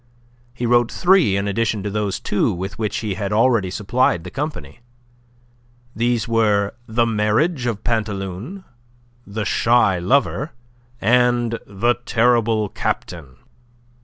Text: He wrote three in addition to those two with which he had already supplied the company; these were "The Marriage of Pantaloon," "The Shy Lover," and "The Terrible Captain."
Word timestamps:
He 0.55 0.65
wrote 0.65 0.91
three 0.91 1.37
in 1.37 1.47
addition 1.47 1.83
to 1.83 1.89
those 1.91 2.19
two 2.19 2.51
with 2.51 2.79
which 2.79 2.97
he 3.01 3.13
had 3.13 3.31
already 3.31 3.69
supplied 3.69 4.23
the 4.23 4.31
company; 4.31 4.79
these 5.95 6.27
were 6.27 6.73
"The 6.87 7.05
Marriage 7.05 7.67
of 7.67 7.83
Pantaloon," 7.83 8.63
"The 9.27 9.45
Shy 9.45 9.99
Lover," 9.99 10.53
and 10.99 11.59
"The 11.67 11.99
Terrible 12.07 12.69
Captain." 12.69 13.35